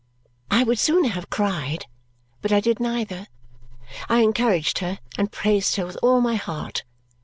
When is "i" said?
0.49-0.63, 2.51-2.59, 4.09-4.21